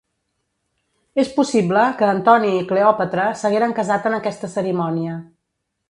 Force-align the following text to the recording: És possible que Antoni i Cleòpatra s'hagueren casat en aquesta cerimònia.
És 1.23 1.29
possible 1.35 1.83
que 2.01 2.09
Antoni 2.13 2.55
i 2.61 2.65
Cleòpatra 2.73 3.29
s'hagueren 3.43 3.79
casat 3.83 4.09
en 4.13 4.19
aquesta 4.23 4.55
cerimònia. 4.59 5.21